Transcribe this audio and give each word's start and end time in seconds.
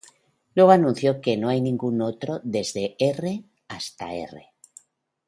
Luego 0.55 0.71
anunció 0.71 1.21
que 1.21 1.37
no 1.37 1.47
hay 1.47 1.61
ningún 1.61 2.01
otro 2.01 2.39
desde 2.43 2.95
"R" 2.97 3.43
hasta 3.67 4.15
"R". 4.15 4.47